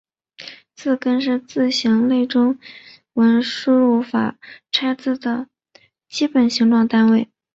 [0.73, 2.57] 字根是字形类中
[3.13, 4.39] 文输入法
[4.71, 5.47] 拆字的
[6.09, 7.29] 基本形状单位。